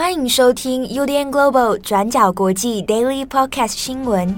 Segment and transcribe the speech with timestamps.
[0.00, 4.34] 欢迎收听 UDN Global 转角国际 Daily Podcast 新闻。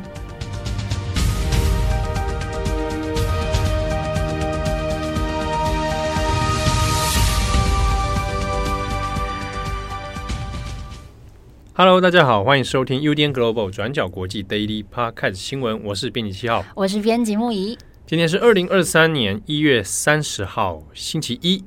[11.75, 15.81] Hello，大家好，欢迎收听 UDN Global 转角国际 Daily Podcast 新闻。
[15.85, 17.79] 我是编辑七号，我是编辑木仪。
[18.05, 21.63] 今天是二零二三年一月三十号，星期一，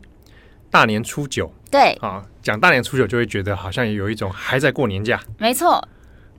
[0.76, 1.50] 大年初九。
[1.72, 5.18] 对啊，讲大年初九就会觉得好像也有一种还在过年假。
[5.38, 5.82] 没错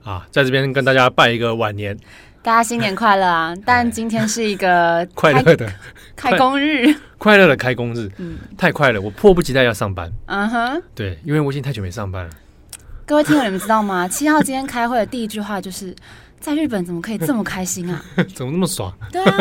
[0.03, 1.97] 啊，在这边跟大家拜一个晚年，
[2.43, 3.53] 大家新年快乐啊！
[3.65, 5.67] 但今天是一个 快乐的
[6.15, 10.11] 开工日， 快乐的开工日，嗯，太快了，我迫不及待要上班。
[10.27, 12.29] 嗯哼，对，因为我已经太久没上班了。
[13.07, 14.07] 各位听友，你们知道吗？
[14.07, 15.95] 七号今天开会的第一句话就是。
[16.39, 18.03] 在日本怎么可以这么开心啊？
[18.33, 18.93] 怎么那么爽？
[19.11, 19.37] 对啊，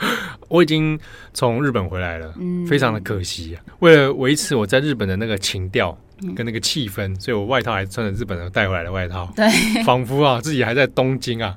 [0.48, 0.98] 我已经
[1.32, 3.62] 从日本回来了，嗯，非常的可惜啊。
[3.78, 5.96] 为了维持我在日本的那个情调
[6.36, 9.48] 跟那个气氛，嗯，所以我外套还穿着日本的带回来的外套，对，
[9.84, 11.56] 仿佛啊自己还在东京啊。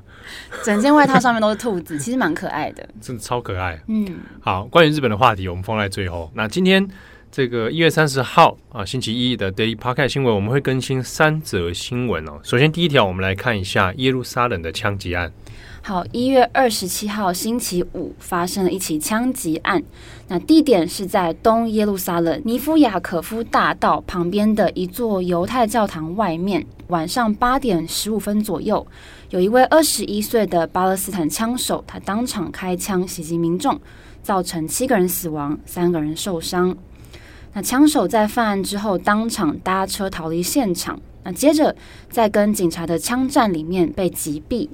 [0.63, 3.77] 整件外套上面都是兔子，其实蛮可爱的，真的超可爱。
[3.87, 4.07] 嗯，
[4.39, 6.31] 好，关于日本的话题，我们放在最后。
[6.33, 6.87] 那今天。
[7.33, 12.39] 这个一月三十号啊，星期一的 Daily Podcast 新闻，我们会更新三则新闻哦。
[12.43, 15.33] 首先，第一条，我们来看一下耶路撒冷的枪击案。
[15.81, 19.81] 好，一月二十七号星期五发生了一起枪击案，
[20.27, 26.63] 那地点是在东耶路撒冷尼夫雅可夫大道旁边的一座犹太教堂外面。
[26.89, 28.85] 晚上八点十五分左右，
[29.31, 33.81] 有一位二十一岁的巴勒斯坦枪手，他当场开枪袭击民众，
[34.21, 36.77] 造成七个人死亡，三个人受伤。
[37.53, 41.75] 那枪手在犯案之后当场搭车逃离现场，那接着
[42.09, 44.67] 在跟警察的枪战里面被击毙。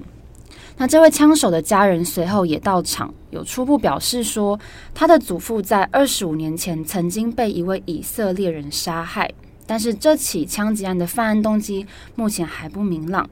[0.77, 4.57] 那这位枪手的家人随后也到场，有初步表示说，
[4.94, 9.30] 他的祖父在二十五年前曾经被一位以色列人杀害，
[9.67, 11.85] 但是这起枪击案的犯案动机
[12.16, 13.30] 目前还不明朗。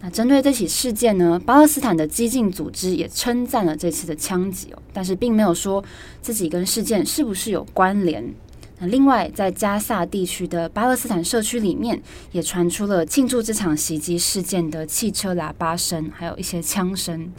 [0.00, 5.82] 那针对这起事件呢，巴勒斯坦的激进组织也称赞了这次的枪击哦，但是并没有说
[6.20, 8.34] 自己跟事件是不是有关联。
[8.80, 12.00] 那另外，在加萨地区的巴勒斯坦社区里面，
[12.32, 17.32] 也传出了庆祝这场袭击事件的汽车喇叭声，还有一些枪声。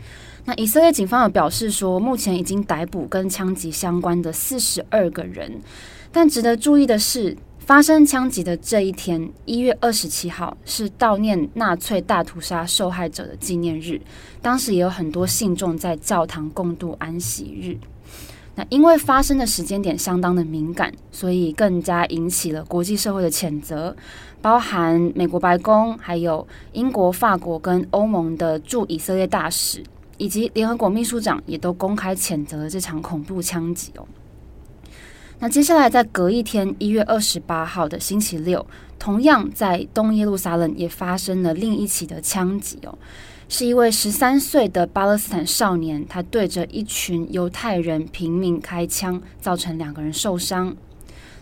[0.45, 5.61] 那以色列警方有表示说，目前已经逮捕跟枪击相关的四十二个人。
[6.11, 14.01] 但值得注意的是，发生枪击的这一天，一月二十七号，是悼念纳粹大屠杀受害者的纪念日。
[14.41, 17.77] 当时也有很多信众在教堂共度安息日。
[18.59, 23.95] 那因为发生的时间点相当的敏感，所以更加引起了国际社会的谴责，
[24.41, 29.81] 包含美国白宫、还有英国、法国跟欧盟的驻以色列大使，
[30.17, 34.05] 以及联合国秘书长也都公开谴责了这场恐怖枪击哦。
[35.39, 38.67] 那接下来在隔一天，一月二十八号的星期六，
[38.99, 42.97] 同样在东耶路撒冷也发生了另一起的枪击哦。
[43.51, 50.77] 是一位十三岁的巴勒斯坦少年，他对着一群犹太人平民开枪，造成两个人受伤。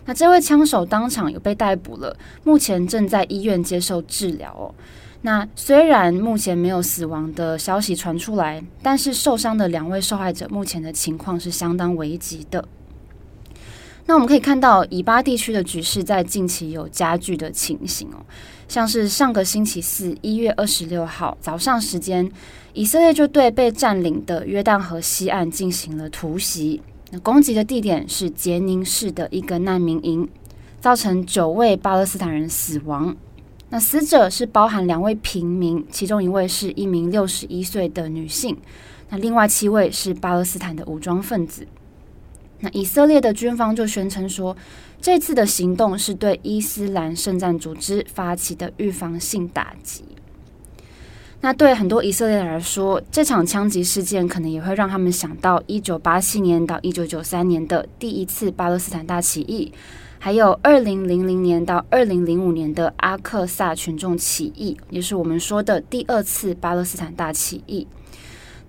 [0.06, 4.74] 那这位枪手当场有被逮捕了，目前正在医院接受治疗哦。
[5.20, 12.66] 那虽然目前没有死亡的消息传出来，但是受伤的两位受害者目前的情况是相当危急的。
[14.06, 18.24] 那我们可以看到，以巴地区的局势在近期有加剧的情形哦。
[18.68, 22.30] 像是上个星期四，一月二十六号早上时间，
[22.74, 26.82] 以色列就对被占领的约旦河西岸进行了突袭。
[27.10, 30.28] 那攻击的地点是杰宁市的一个难民营，
[30.80, 33.16] 造成九位巴勒斯坦人死亡。
[33.70, 38.54] 那死者是包含两位平民，其中一位是一名六十一岁的女性。
[39.08, 41.66] 那另外七位是巴勒斯坦的武装分子。
[42.60, 44.56] 那以色列的军方就宣称说，
[45.00, 50.04] 这次的行动是对伊斯兰圣战组织发起的预防性打击。
[51.40, 59.72] 那对很多以色列来说，这场枪击事件可能也会让他们想到一九八七年到一九九三年的第一次巴勒斯坦大起义，
[60.18, 67.86] 还有二零零零年到二零零五年的阿克萨群众起义，也是我们说的第二次巴勒斯坦大起义。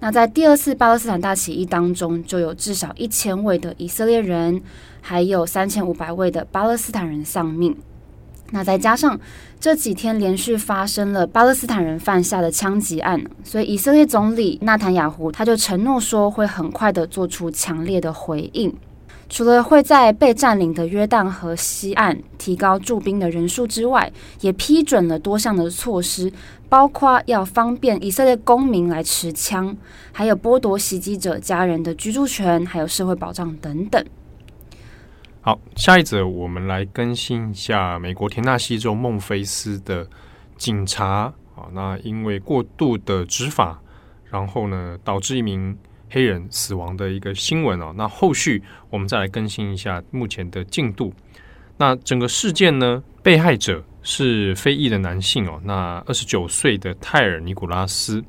[0.01, 4.61] 那在第二次巴勒斯坦大起义当中，就有至少一千位的以色列人，
[5.01, 7.75] 还有三千五百位的巴勒斯坦人丧命。
[8.51, 9.19] 那再加上
[9.59, 18.73] 这几天连续发生了巴勒斯坦人犯下的枪击案，所以以色列总理纳坦雅胡他就承诺说会很快的做出强烈的回应。
[19.29, 24.11] 除了会在被占领的约旦河西岸提高驻兵的人数之外，
[24.41, 26.33] 也批准了多项的措施，
[26.67, 29.77] 包括要方便以色列公民来持枪，
[30.11, 34.03] 还有剥夺袭击者家人的居住权，还有社会保障等等。
[35.41, 40.07] 好，下一则我们来更新一下美国田纳西州孟菲斯的
[40.57, 43.79] 警察啊，那因为过度的执法，
[44.25, 45.77] 然后呢导致一名
[46.09, 47.93] 黑人死亡的一个新闻哦。
[47.95, 51.13] 那后续我们再来更新一下目前的进度。
[51.77, 58.23] 那整个事件呢，被害者是非裔的男性哦，那二十九岁的泰尔尼古拉斯，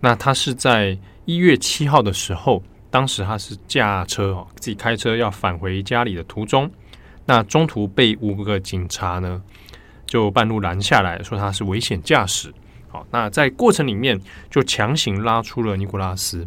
[0.00, 2.62] 那他是在一月七号的时候。
[2.90, 6.70] 当时他是驾车哦，自己开车要返回家里的途中，
[7.26, 9.42] 那中途被五个警察呢
[10.06, 12.54] 就半路拦下来说他是危险驾驶。
[12.86, 14.16] 好，那在过程里面
[14.48, 16.46] 就强行拉出了尼古拉斯。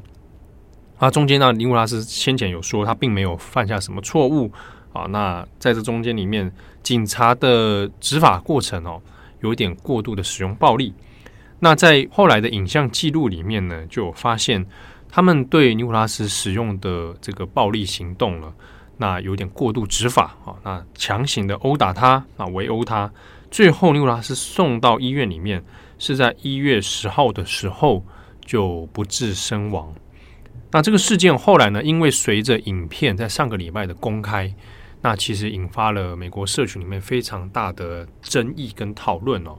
[0.97, 4.51] 啊，中间呢，尼古拉斯先前有说他并没有犯下什么错误
[4.93, 5.03] 啊。
[5.09, 6.51] 那在这中间里面，
[6.83, 9.01] 警察的执法过程哦，
[9.41, 10.93] 有点过度的使用暴力。
[11.59, 14.65] 那在后来的影像记录里面呢，就发现。
[15.09, 18.53] 他们对尼古拉斯使用的这个暴力行动了，
[18.97, 23.09] 那有点过度执法啊，那强行的殴打他，啊围殴他，
[23.49, 25.63] 最后尼古拉斯送到医院里面，
[25.97, 28.03] 是在一月十号的时候
[28.45, 29.95] 就不治身亡。
[30.71, 34.53] 那这个事件后来呢，因为随着影片在上个礼拜的公开，
[35.01, 39.57] 那其实引发了美国社群里面非常大的争议跟讨论哦。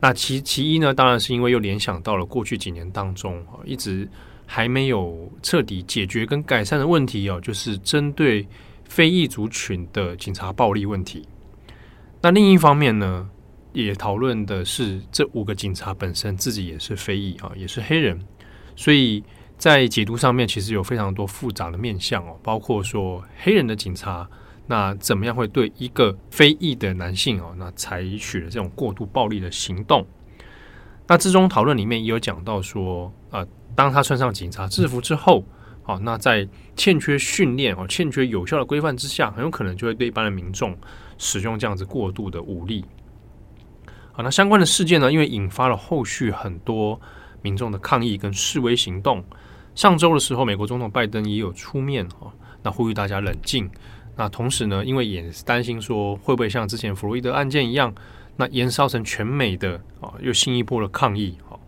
[0.00, 4.08] 那其其一呢，当然是因为又联想到了过去几年当中啊，一直。
[4.48, 8.46] 还没有彻底解决跟改善的问题哦，就是针对
[8.84, 11.26] 非裔族群的警察暴力问题。
[12.22, 13.28] 那另一方面呢，
[13.72, 18.24] 也讨论的是这五个警察本身自己也是非裔啊，也是黑人，
[18.76, 19.20] 所以
[19.58, 24.28] 在解读上面其实有非常多复杂的面向哦，包括说黑人的警察
[24.66, 30.06] 那怎么样会对一个非裔的男性哦，那采取了这种过度暴力的行动。
[31.06, 33.46] 那之中讨论里面也有讲到说，呃。
[33.74, 35.44] 当他穿上警察制服之后，
[35.82, 40.74] 好，那在欠缺训练哦、欠缺有效的规范之下，很有可能就会对一般的民众
[41.18, 42.82] 使用这样子过度的武力。
[44.12, 46.98] 好，那相关的事件呢，因为引发了后续很多
[47.46, 49.22] 民众的抗议跟示威行动。
[49.76, 52.32] 上周的时候，美国总统拜登也有出面哦，
[52.64, 53.70] 那呼吁大家冷静。
[54.16, 57.94] 那同时呢，因为也担心说会不会像之前弗洛伊德案件一样，
[58.36, 61.36] 那延烧成全美的啊，又新一波的抗议。
[61.48, 61.60] 好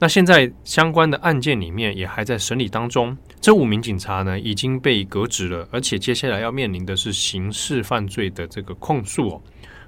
[0.00, 9.42] 那现在相关的案件里面也还在审理当中，这五名警察呢已经被革职了，而且接下来要面临的是刑事犯罪的这个控诉哦，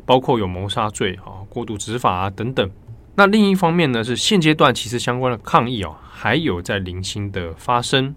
[0.04, 2.70] 包括有谋杀罪啊、过度执法啊等等。
[3.16, 8.14] 那另一方面呢，是现阶段其实相关的抗议哦还有在零星的发生，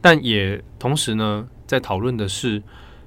[0.00, 2.62] 但也同时呢在讨论的是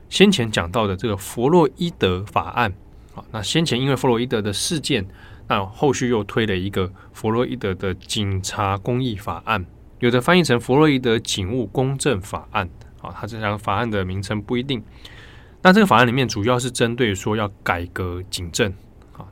[0.10, 2.74] 先前讲到的这个弗洛伊德法案
[3.14, 5.06] 啊，那先前因为弗洛伊德的事件。
[5.48, 9.66] 那后续又推了一个弗洛伊德的警察公益法案，
[10.00, 12.70] 有的翻译成弗洛伊德警务公正法案。
[13.02, 14.82] 啊，它这两个法案的名称不一定。
[15.62, 18.74] 那这个法案里面主要是针对说要改革警政，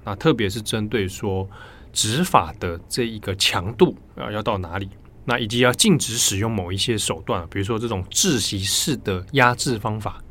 [0.03, 1.47] 那特别是针对说
[1.91, 4.89] 执法的这一个强度啊要到哪里，
[5.25, 10.21] 那以及要禁止使用某一些手段，比如说这种窒息式的压制方法，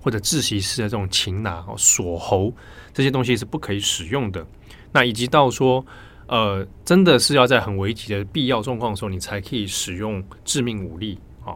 [0.00, 2.52] 或者窒息式的这种擒拿、锁喉
[2.92, 4.46] 这些东西是不可以使用的。
[4.92, 5.84] 那以及到说，
[6.26, 11.54] 呃，真的是要在很危急的必要状况的时候，你才可以使用致命武力啊。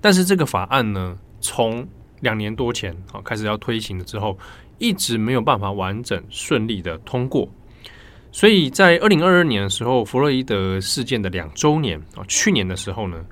[0.00, 1.86] 但是这个法案呢，从
[2.24, 4.36] 两年多前啊开始要推行了之后，
[4.78, 7.48] 一直没有办法完整顺利的通过。
[8.32, 13.24] 所以在二零二二年的时候，弗洛伊德事件的两周年啊，去年的时候呢，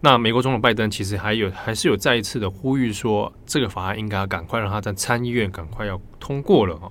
[0.00, 6.90] 那美国总统拜登其实还有还是有再一次的呼吁说，这个法案应该要赶快让他在参议院赶快要通过了啊。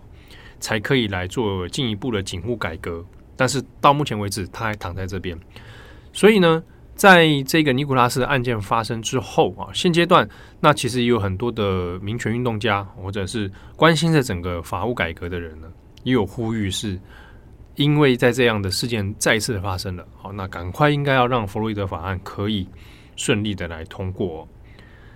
[0.62, 3.04] 才可以来做进一步的警务改革，
[3.36, 5.36] 但是到目前为止，他还躺在这边。
[6.14, 6.64] 所以呢，
[7.02, 10.30] 在这个尼古拉斯的案件发生之后啊，现阶段
[10.60, 15.68] 那其实也有很多的民权运动家，或者是关心着整个法务改革的人呢，
[16.04, 17.00] 也有呼吁，是
[17.74, 22.68] 因为在这样的事件再次发生了，好，那赶快应该要让弗洛伊德法案可以
[23.16, 24.48] 顺利的来通过。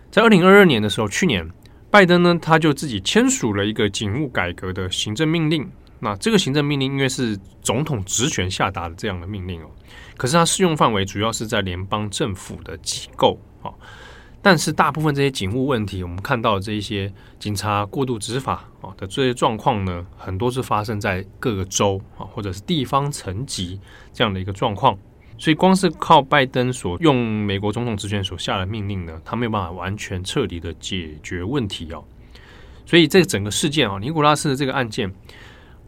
[0.10, 1.48] 在二零二二年的时候，去年。
[1.92, 5.70] 拜登呢，他就自己签署了一个警务改革的行政命令。
[6.00, 9.70] 那这个行政命令因为是总统职权下达的这样的命令哦，
[10.18, 13.72] 可是它适用范围主要是在联邦政府的机构啊。
[14.42, 23.80] 但是大部分这些警务问题，我们看到这一些警察过度执法啊的这些状况呢，很多是发生在各个州啊或者是地方层级
[24.14, 24.96] 这样的一个状况。
[25.38, 32.02] 所以，光是靠拜登所用美国总统职权所下的命令呢，他没有办法完全彻底的解决问题哦。
[32.86, 35.14] 所以，这整个事件啊，尼古拉斯的这个案件，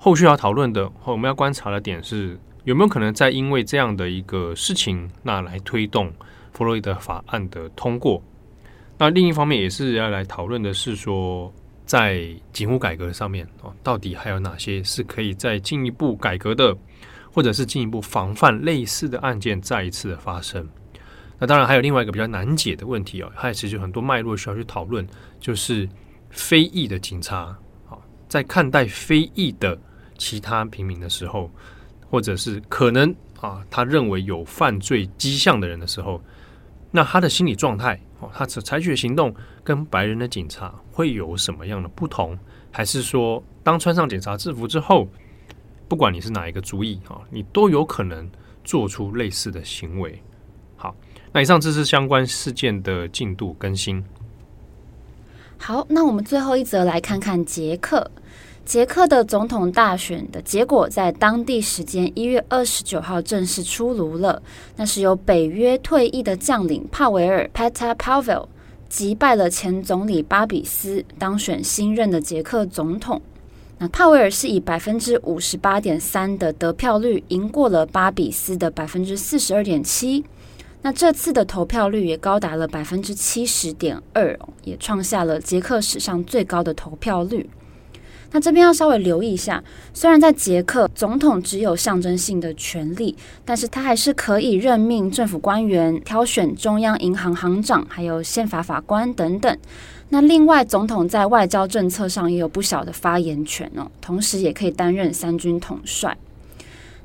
[0.08, 6.10] 后续要讨论的，我们要观察的点是，有没有可能再因为这样的一个事情，那来推动
[6.54, 8.24] 弗洛伊德法案的通过？
[8.98, 11.54] 那另一方面也是要来讨论的是说，
[11.86, 16.74] 在警务改革上面哦，到底还有哪些是可以再进一步改革的，
[17.30, 20.66] 或者是进一步防范类似的案件再一次的发生。
[21.38, 25.06] 那当然还有另外一个比较难解的问题哦，它其实很多脉络需要去讨论，
[25.38, 25.86] 就是
[26.30, 27.54] 非裔的警察
[27.90, 28.00] 啊，
[28.30, 29.78] 在看待非裔的
[30.18, 31.50] 其他平民的时候，
[32.10, 36.22] 或者是可能啊，他认为有犯罪迹象的人的时候，
[36.92, 39.34] 那他的心理状态哦，他采采取的行动
[39.64, 42.38] 跟白人的警察会有什么样的不同？
[42.72, 45.08] 还是说，当穿上警察制服之后，
[45.88, 48.30] 不管你是哪一个族裔啊，你都有可能
[48.64, 50.22] 做出类似的行为？
[50.76, 50.96] 好。
[51.34, 54.04] 那以上这是相关事件的进度更新。
[55.60, 58.10] 好，那我们最后一则来看看捷克。
[58.68, 64.44] 捷克的总统大选的结果在当地时间一月二十九号正式出炉了。
[64.76, 68.48] 那是由北约退役的将领帕维尔 （Petr Pavel）
[68.90, 73.22] 击败了前总理巴比斯，当选新任的捷克总统。
[73.78, 80.26] 那帕维尔是以百分之五十八点三的得票率赢过了巴比斯的百分之四十二点七。
[80.82, 87.50] 那这次的投票率也高达了百分之七十点二，也创下了捷克史上最高的投票率。
[88.32, 93.16] 那这边要稍微留意一下，虽然在捷克总统只有象征性的权力，
[93.46, 99.58] 但是他还是可以任命政府官员、挑选中央银行行长，还有宪法法官等等。
[100.10, 106.18] 那另外，总统在外交政策上也有不小的发言权哦，同时也可以担任三军统帅。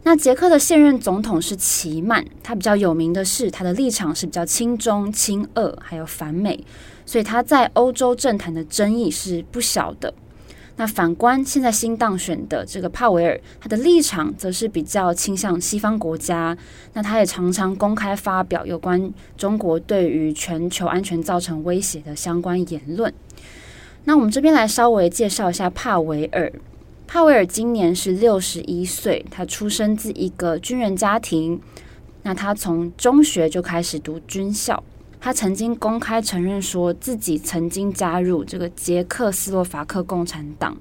[0.05, 6.65] 那捷克的现任总统是齐曼，他比较有名的是他的立场是比较亲中、亲俄，还有反美，
[7.07, 10.13] 所以他在欧洲政坛的争议是不小的。
[10.77, 16.57] 那反观现在新当选的这个帕维尔，他的立场则是比较倾向西方国家，
[16.95, 23.13] 那他也常常公开发表有关中国对于全球安全造成威胁的相关言论。
[24.05, 26.53] 那我们这边来稍微介绍一下帕维尔。
[27.07, 31.61] 帕维尔今年是六十一岁，他出生自一个军人家庭。
[32.23, 34.83] 那他从中学就开始读军校。
[35.25, 40.77] 他曾经公开承认说自己曾经加入这个捷克斯洛伐克共产党。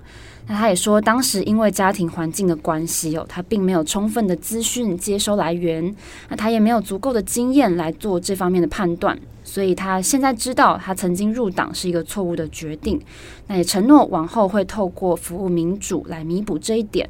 [0.47, 5.95] 那他也说，当时因为家庭环境的关系哦，他并没有充分的资讯接收来源，
[6.27, 9.15] 那他也没有足够的经验来做这方面的判断。
[9.43, 12.99] 所以他现在知道，他曾经入党是一个错误的决定。
[13.45, 17.07] 那也承诺往后会透过服务民主来弥补这一点。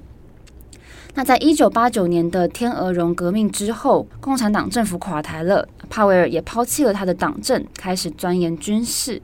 [1.13, 9.22] 那在一九八九年的天鹅绒革命之后，共产党政府垮台了，帕维尔也抛弃了他的党政，开始钻研军事。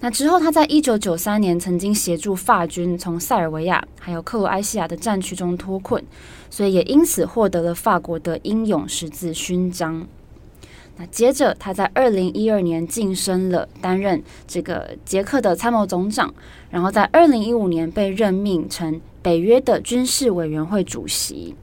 [0.00, 6.04] 那之后，他在一九九三年曾经协助法军从塞尔维亚还有克罗埃西亚的战区中脱困，
[6.50, 10.06] 所以也因此获得了法国的英勇十字勋章。
[10.96, 16.34] 那接着，他在二零一二年晋升了，担任这个捷克的参谋总长，
[16.70, 21.56] 然后在二零一五年被任命成北约的军事委员会主席。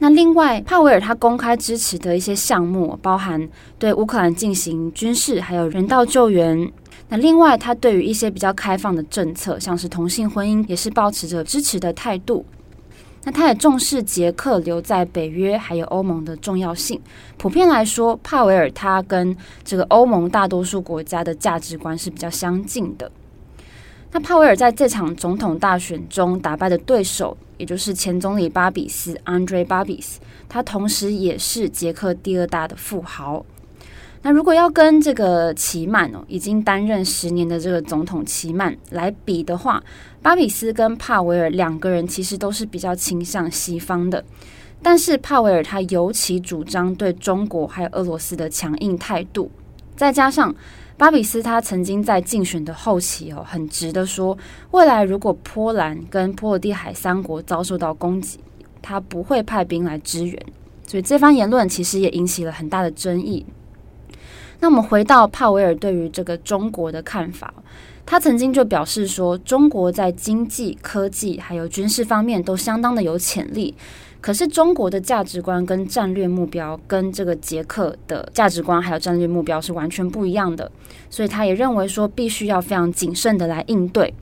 [0.00, 6.68] 那另外，帕维尔他公开支持的一些项目，包含对乌克兰进行军事还有人道救援。
[7.08, 12.44] 那另外，他对于一些比较开放的政策，像是同性婚姻，也是保持着支持的态度。
[13.22, 16.98] 那他也重视捷克留在北约还有欧盟的重要性。
[17.36, 23.12] 普遍来说，帕维尔他跟这个欧盟大多数国家的价值观是比较相近的。
[24.12, 30.16] 那帕维尔在这场总统大选中打败的对手，也就是前总理巴比斯 （Andre Babis），
[30.48, 33.44] 他同时也是捷克第二大的富豪。
[34.22, 39.82] 那如果要跟这个齐曼哦，已经担任十年的这个总统齐曼来比的话，
[40.20, 44.22] 巴比斯跟帕维尔两个人其实都是比较倾向西方的，
[44.82, 49.50] 但是帕维尔他尤其主张对中国还有俄罗斯的强硬态度，
[49.96, 50.54] 再加上
[51.00, 54.36] 巴比斯他曾经在竞选的后期哦，很直的说，
[54.72, 58.38] 未来如果波兰跟波罗的海三国遭受到攻击，
[58.82, 60.38] 他不会派兵来支援，
[60.86, 63.46] 所以这番言论其实也引起了很大的争议。
[64.58, 67.54] 那我们回到帕维尔对于这个中国的看法，
[68.04, 73.74] 他曾经就表示说，中国在经济、科技还有军事方面都相当的有潜力，
[74.20, 80.70] 可是中国的价值观跟战略目标跟这个捷克的价值观还有战略目标是完全不一样的，
[81.08, 84.12] 所以他也认为说必须要非常谨慎的来应对。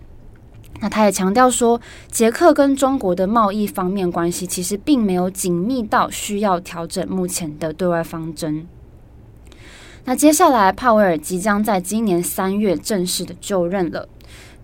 [0.81, 8.65] 那他也强调说，捷克跟中国的贸易方面关系其实并没有紧密到需要调整目前的对外方针。
[10.05, 14.09] 那接下来，帕维尔即将在今年三月正式的就任了。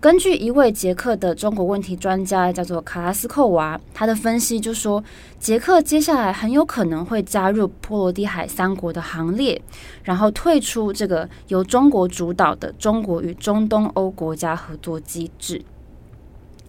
[0.05, 5.03] 根据一位捷克的中国问题专家，叫做卡拉斯寇娃，他的分析就说，
[5.39, 9.59] 捷克接下来很有可能会加入波罗的海三国的行列，
[10.03, 15.59] 然后退出这个由中国主导的中国与中东欧国家合作机制。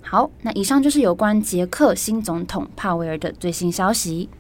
[0.00, 4.31] 好，那以上就是有关捷克新总统帕维尔的最新消息。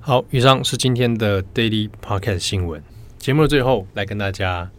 [0.00, 2.82] 好，以上是今天的 Daily Podcast 新闻。
[3.16, 4.70] 节目的最后，来跟大家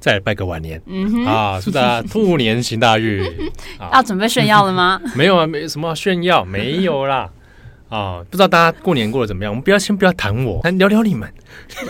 [0.00, 0.80] 再拜个晚年。
[0.86, 3.24] 嗯哼啊，祝大家兔年行大运。
[3.92, 5.00] 要准备炫耀了吗？
[5.14, 7.30] 没有啊，没什么炫耀，没有啦。
[7.88, 9.52] 啊，不知道大家过年过得怎么样？
[9.52, 11.28] 我们不要先不要谈我，来聊聊你们。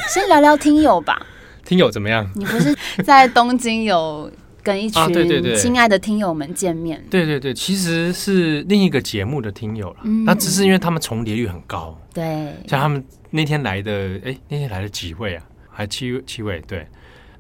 [0.09, 1.27] 先聊聊听友吧。
[1.65, 2.31] 听友怎么样？
[2.35, 4.31] 你不是在东京有？
[4.61, 5.03] 跟一群
[5.57, 9.97] 亲爱的听友们见面，对对对，其实是另一个节目的听友了。
[10.27, 15.45] 那、嗯、只是因为他们重叠率很高，对，像他们那天来的，哎，那天来了几位啊？
[15.71, 16.87] 还七七位，对，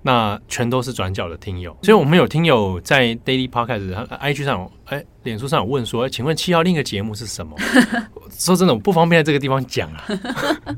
[0.02, 1.76] 那全都是转角的听友。
[1.82, 7.56] 所以我们有听友在 Daily Podcast、IG 上有，哎，脸书上有问说，请问七号另一个节目是什么？
[8.30, 10.04] 说真的，我不方便在这个地方讲啊。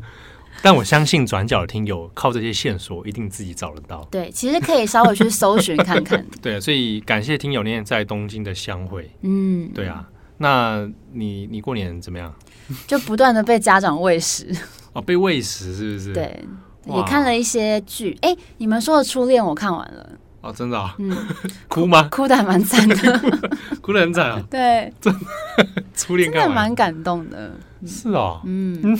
[0.62, 4.06] 但我相信转角的听友靠这些线索一定自己找得到。
[4.10, 6.22] 对，其实可以稍微去搜寻看看。
[6.42, 9.10] 对，所以感谢听友那天在东京的相会。
[9.22, 12.34] 嗯，对啊，那你你过年怎么样？
[12.86, 14.54] 就不断的被家长喂食。
[14.92, 16.12] 哦，被喂食是不是？
[16.12, 16.44] 对，
[16.96, 18.16] 也看了一些剧。
[18.22, 20.10] 哎，你们说的初恋我看完了。
[20.42, 20.94] 哦，真的啊？
[20.98, 21.14] 嗯，
[21.68, 22.08] 哭吗？
[22.10, 22.96] 哭的还蛮惨的，
[23.82, 24.42] 哭的很惨啊。
[24.50, 25.20] 对，真的
[25.94, 27.52] 初恋，真的蛮感动的。
[27.86, 28.98] 是啊，嗯，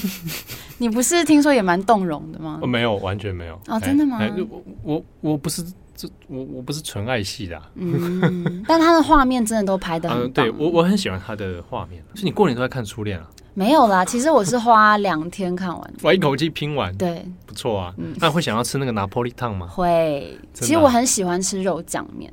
[0.78, 2.60] 你不是听说也蛮动容的吗？
[2.66, 3.58] 没有，完全没有。
[3.68, 4.18] 哦，真的吗？
[4.48, 5.62] 我我我不是
[5.96, 7.60] 这我我不是纯爱系的。
[7.74, 10.30] 嗯，但他的画面真的都拍的很。
[10.32, 12.02] 对我我很喜欢他的画面。
[12.14, 13.26] 是你过年都在看初恋啊？
[13.60, 17.94] 没有啦，其实我是花两天看完，我一口气拼完，对，不错啊。
[18.16, 19.66] 那会想要吃那个拿破利烫吗？
[19.66, 22.32] 会，其实我很喜欢吃肉酱面。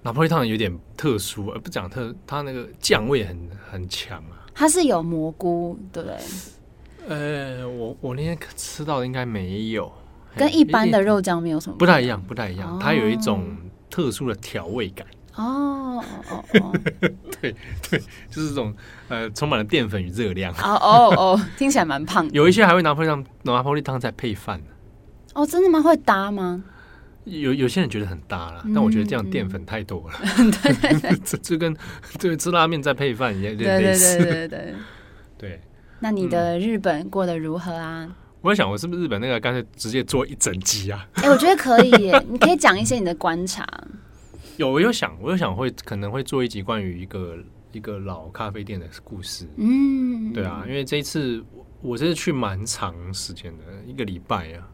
[0.00, 3.38] 拿破利烫有点特殊，而不讲特，它那个酱味很
[3.70, 4.48] 很强啊。
[4.54, 6.18] 它是有蘑菇，对不对？
[7.06, 9.92] 呃，我我那天吃到的应该没有，
[10.36, 11.80] 跟一般的肉酱面有什么不？
[11.80, 13.44] 不太一样，不太一样，它有一种
[13.90, 15.06] 特殊的调味感。
[15.36, 16.72] 哦哦哦，
[17.40, 17.54] 对
[17.88, 18.74] 对，就是这种
[19.08, 20.52] 呃，充满了淀粉与热量。
[20.54, 22.34] 哦哦哦， 听起来蛮胖的。
[22.34, 24.60] 有一些还会拿破利拿破利汤再配饭。
[25.34, 25.80] 哦，真的吗？
[25.80, 26.62] 会搭吗？
[27.24, 30.18] 有有些人觉得很搭啦，但我觉得这样淀粉太多了。
[30.62, 31.76] 对对 这这跟
[32.18, 34.16] 对吃拉面再配饭也有点类似。
[34.16, 34.74] 对对对对
[35.38, 35.60] 对。
[36.00, 38.10] 那你的日本过得如何啊？
[38.40, 41.06] 我在想，我是不是日本那个干脆直接做一整集啊？
[41.16, 43.66] 哎，我觉得可以耶，你可以讲一些你的观察。
[44.60, 47.38] 有，我有想，我有想会可能会做一集关于一个
[47.72, 49.48] 一个老咖啡店的故事。
[49.56, 51.42] 嗯，对啊，因为这一次
[51.80, 54.68] 我这次去蛮长时间的，一个礼拜啊。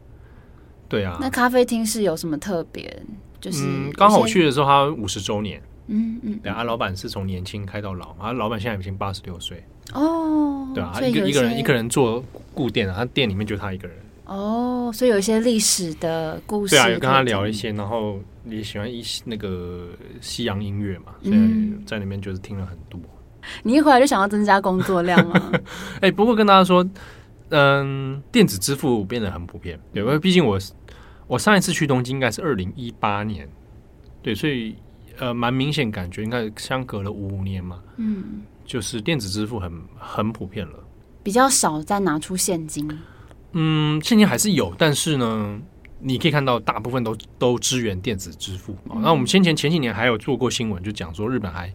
[0.89, 3.01] 对啊，那咖啡厅是有什么特别？
[3.39, 5.61] 就是刚好我去的时候，他五十周年。
[5.87, 9.63] 嗯嗯，对啊，老板是从年轻开到老，啊，老板现在已经八十六岁。
[9.93, 12.21] 哦，对啊，他一个一个人一个人做
[12.53, 13.97] 顾店啊，他店里面就他一个人。
[14.27, 16.75] 哦，所以有一些历史的故事。
[16.75, 19.87] 对啊，有跟他聊一些，然后你喜欢一那个
[20.19, 22.99] 西洋音乐嘛，所以在里面就是听了很多。
[23.63, 25.51] 你一回来就想要增加工作量吗？
[26.01, 26.85] 哎，不过跟大家说，
[27.49, 30.59] 嗯，电子支付变得很普遍，对，因为毕竟我
[31.27, 33.47] 我上一次去东京应该是二零一八年，
[34.21, 34.75] 对，所以
[35.17, 40.73] 呃，蛮明显感觉应该相隔了五年嘛，嗯，就是电子支付很很普遍了，
[41.23, 42.85] 比较少再拿出现金。
[43.59, 45.59] 嗯，现金还是有，但是呢，
[45.99, 48.75] 你可以看到大部分都都支援电子支付。
[48.91, 51.73] 嗯、那我们先前前几年还有做过新闻，就讲说日本还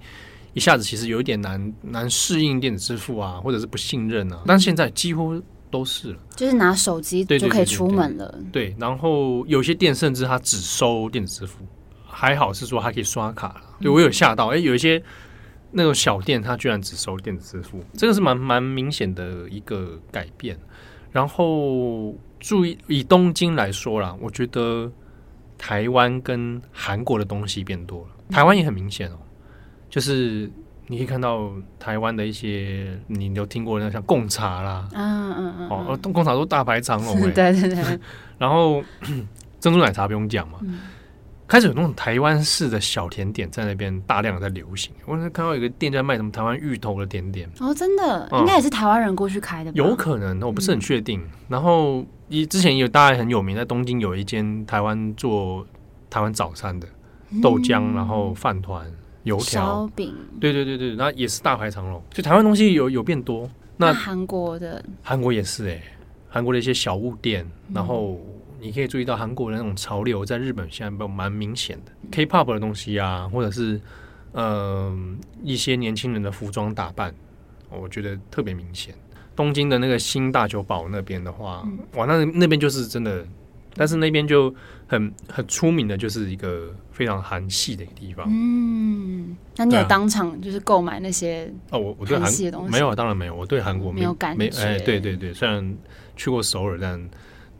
[0.52, 4.40] 一下子其实有一点难难适应电子支付啊，或者是不信任啊。
[4.46, 5.42] 但现在几乎
[5.72, 8.38] 都是了，就是拿手机就可以出门了。
[8.52, 11.66] 对，然后有些店甚至它只收电子支付，
[12.06, 13.62] 还好是说还可以刷卡了。
[13.80, 15.02] 对，我有吓到，哎、欸，有一些
[15.72, 20.56] 那种小店它居然只收电子支付，这个是蛮蛮明显的一个改变。
[21.12, 24.90] 然后注意以东京来说啦，我觉得
[25.56, 28.06] 台湾跟韩国的东西变多了。
[28.30, 29.18] 台湾也很明显哦，
[29.90, 30.50] 就是
[30.86, 38.00] 你可以看到台湾的一些，你有听过那像贡茶啦，嗯嗯嗯，哦，贡茶都大排长龙， 对对对。
[38.38, 38.82] 然后
[39.60, 40.58] 珍珠奶茶不用讲嘛。
[40.62, 40.80] 嗯
[41.52, 44.90] 开始有那种台湾式的小甜点在那边大量的在流行。
[45.04, 49.74] 我看到有个店在卖什么台湾芋头的甜点哦，真的，应该也是台湾人过去开的吧？
[49.76, 51.22] 有可能，我不是很确定。
[51.48, 55.66] 然后一之前有大家很有名，在东京有一间台湾做
[56.08, 56.88] 台湾早餐的
[57.42, 58.90] 豆浆，然后饭团、
[59.24, 62.02] 油条、烧饼，对对对对，然后也是大排长龙。
[62.10, 63.46] 就台湾东西有有变多。
[63.76, 65.82] 那韩国的，韩国也是哎，
[66.30, 68.18] 韩国的一些小物店，然后。
[68.62, 73.74] 你可以注意到韩国的那种潮流，在日本现在蛮明显的，K-pop 的东西啊，或者是
[74.34, 74.98] 嗯、呃、
[75.42, 77.12] 一些年轻人的服装打扮，
[77.70, 78.94] 我觉得特别明显。
[79.34, 83.26] 东京的那个新大久保那边的话，嗯、哇，那那边就是真的，
[83.74, 84.54] 但是那边就
[84.86, 88.28] 很很出名的，就是一个非常韩系的一个地方。
[88.30, 91.80] 嗯，那你有当场就是购买那些哦？
[91.80, 94.48] 我我对韩系的东西没有，当然没有，我对韩国没，没有感觉。
[94.60, 95.76] 哎，对对对，虽然
[96.14, 97.10] 去过首尔，但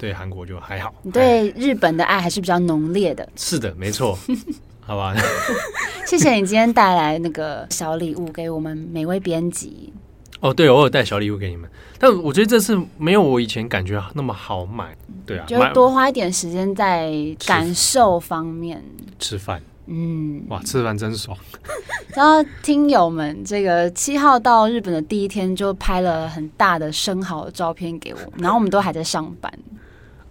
[0.02, 0.92] 对韩国就还好。
[1.02, 3.28] 你对日本的爱还是比较浓烈的。
[3.36, 4.18] 是的，没错，
[4.82, 5.14] 好吧。
[6.04, 9.92] 谢谢你今天带来那个小礼物给我们每位编辑。
[10.40, 14.92] 哦，对，我有带小礼物给你们，但我觉得这次没有我以前感觉那么好买，
[15.24, 17.12] 对啊，就多花一点时间在
[17.46, 18.82] 感受方面，
[19.20, 21.38] 吃饭，嗯，哇，吃饭真爽。
[22.16, 29.52] 然后听友们，这个七号到日本的第一天就拍了很大的生蚝的照片给我，然后我们都还在上班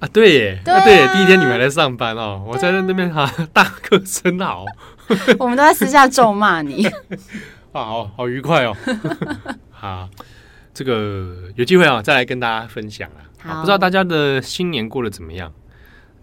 [0.01, 4.65] 啊，对耶，对，啊啊对耶，第一天你们还在上班哦，我在那边哈、啊、大哥真好，
[5.37, 6.87] 我们都在私下咒骂你，
[7.71, 8.75] 啊，好好愉快哦。
[9.69, 10.09] 好，
[10.73, 13.21] 这个有机会啊，再来跟大家分享啊。
[13.39, 15.53] 好，不知道大家的新年过得怎么样？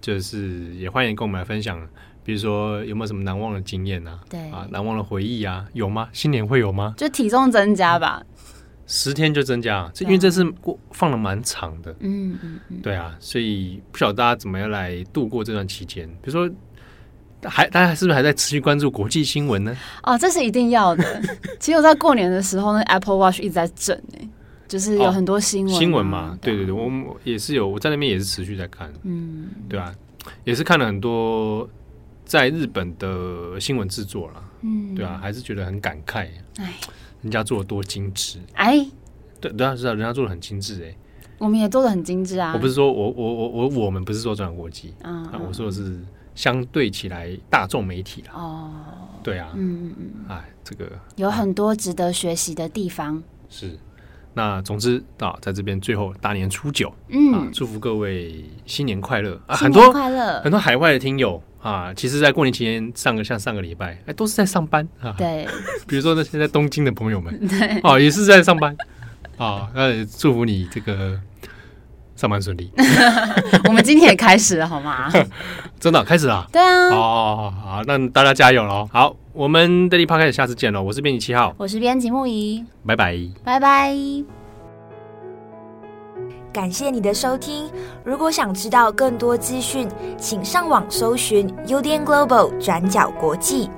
[0.00, 1.80] 就是也欢迎跟我们来分享，
[2.24, 4.18] 比如说有没有什么难忘的经验啊？
[4.28, 6.08] 对啊，难忘的回忆啊，有吗？
[6.12, 6.94] 新年会有吗？
[6.96, 8.22] 就体重增加吧，
[8.88, 16.52] 十天就增加，这因为这次过放了蛮长的，嗯嗯嗯，对啊，所以不晓得大家怎么样来度过这段期间，比如说。
[17.44, 19.72] 还大家是不是还在持续关注国际新闻呢？
[20.02, 21.22] 哦，这是一定要的。
[21.60, 24.28] 其实我在过年的时候，那 Apple Watch 一直在震诶，
[24.66, 25.78] 就是有很多新闻、啊哦。
[25.78, 28.92] 新闻嘛，对对对，我也是有，我在那边也是持续在看。
[29.04, 29.94] 嗯，对啊，
[30.42, 31.70] 也是看了很多
[32.24, 34.42] 在日本的新闻制作了。
[34.62, 36.26] 嗯，对啊，还是觉得很感慨。
[36.56, 36.74] 哎，
[37.22, 38.38] 人家做的多精致。
[38.54, 38.86] 哎，
[39.40, 40.96] 对对啊，是啊，人家做的很精致哎。
[41.38, 42.52] 我们也做的很精致啊。
[42.54, 45.98] 我不是说我我我我我们不是说转国际啊，我说的是。
[46.34, 48.70] 相对起来，大众媒体了哦，
[49.24, 53.20] 对啊，嗯嗯嗯，哎，这个有很多值得学习的地方。
[53.48, 53.76] 是，
[54.38, 59.56] 那总之啊，在这边最后大年初九，嗯、啊，祝福各位新年快乐啊！
[59.56, 65.12] 很多快乐，很多海外的听友啊，其实，在过年期间，上个像上个礼拜，哎，都是在上班啊。
[65.18, 65.44] 对，
[65.88, 68.76] 比如说那些在东京的朋友们， 对，哦，也是在上班
[69.38, 69.68] 啊。
[69.74, 71.20] 那祝福你这个。
[72.18, 72.68] 上班顺利，
[73.68, 75.08] 我们今天也开始了，好吗？
[75.78, 76.44] 真的开始了？
[76.50, 76.88] 对啊。
[76.88, 78.88] 哦，好，那大家加油喽！
[78.92, 80.82] 好，我们 Daily Podcast 下次见喽！
[80.82, 83.94] 我是编辑七号，我是编辑木仪，拜拜，拜拜。
[86.52, 87.70] 感谢你的收听，
[88.02, 89.86] 如果想知道更多资讯，
[90.18, 93.70] 请上网搜寻 UDN Global 转角国际。